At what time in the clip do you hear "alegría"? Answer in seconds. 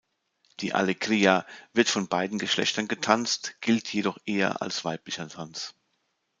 0.73-1.45